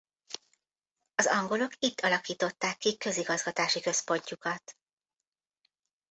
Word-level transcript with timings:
Az 1.15 1.25
angolok 1.25 1.71
itt 1.79 1.99
alakították 2.01 2.77
ki 2.77 2.97
közigazgatási 2.97 3.81
központjukat. 3.81 4.77